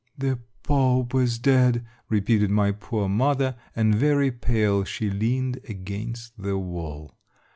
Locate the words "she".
4.83-5.11